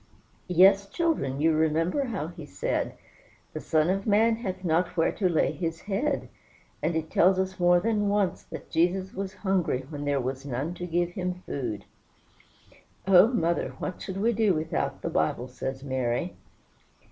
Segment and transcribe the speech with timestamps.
[0.47, 2.95] "Yes, children; you remember how he said,
[3.53, 6.27] 'The Son of man hath not where to lay his head.'
[6.81, 10.73] And it tells us more than once that Jesus was hungry when there was none
[10.73, 11.85] to give him food."
[13.07, 16.35] "Oh, mother, what should we do without the Bible?" says Mary.